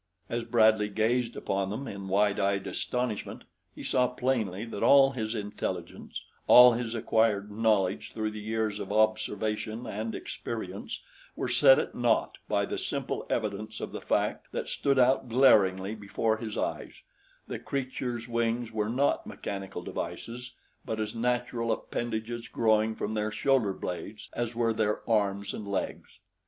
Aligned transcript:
As 0.31 0.45
Bradley 0.45 0.89
gazed 0.89 1.35
upon 1.35 1.69
them 1.69 1.87
in 1.87 2.07
wide 2.07 2.39
eyed 2.39 2.65
astonishment, 2.65 3.43
he 3.75 3.83
saw 3.83 4.07
plainly 4.07 4.65
that 4.65 4.81
all 4.81 5.11
his 5.11 5.35
intelligence, 5.35 6.25
all 6.47 6.73
his 6.73 6.95
acquired 6.95 7.51
knowledge 7.51 8.11
through 8.11 8.29
years 8.31 8.79
of 8.79 8.91
observation 8.91 9.85
and 9.85 10.15
experience 10.15 11.03
were 11.35 11.47
set 11.47 11.77
at 11.77 11.93
naught 11.93 12.39
by 12.49 12.65
the 12.65 12.79
simple 12.79 13.27
evidence 13.29 13.79
of 13.79 13.91
the 13.91 14.01
fact 14.01 14.47
that 14.51 14.67
stood 14.67 14.97
out 14.97 15.29
glaringly 15.29 15.93
before 15.93 16.37
his 16.37 16.57
eyes 16.57 17.03
the 17.47 17.59
creatures' 17.59 18.27
wings 18.27 18.71
were 18.71 18.89
not 18.89 19.27
mechanical 19.27 19.83
devices 19.83 20.55
but 20.83 20.99
as 20.99 21.13
natural 21.13 21.71
appendages, 21.71 22.47
growing 22.47 22.95
from 22.95 23.13
their 23.13 23.29
shoulderblades, 23.29 24.29
as 24.33 24.55
were 24.55 24.73
their 24.73 25.07
arms 25.07 25.53
and 25.53 25.67
legs. 25.67 26.17